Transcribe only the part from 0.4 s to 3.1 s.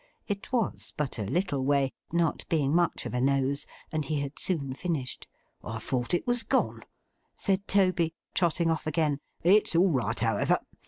was but a little way (not being much